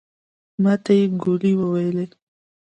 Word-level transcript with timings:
ماته 0.61 0.93
ګولي 1.21 1.51
وويلې. 1.59 2.05